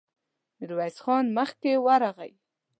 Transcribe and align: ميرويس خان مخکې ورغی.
ميرويس 0.59 0.97
خان 1.03 1.25
مخکې 1.37 1.71
ورغی. 1.85 2.31